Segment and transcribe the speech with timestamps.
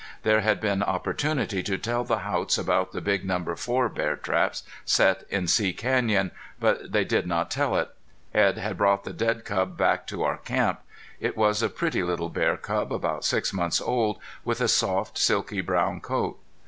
[0.23, 4.63] There had been opportunity to tell the Haughts about the big number four bear traps
[4.83, 6.31] set in See Canyon.
[6.59, 7.91] But they did not tell it.
[8.33, 10.79] Edd had brought the dead cub back to our camp.
[11.19, 15.61] It was a pretty little bear cub, about six months old, with a soft silky
[15.61, 16.39] brown coat.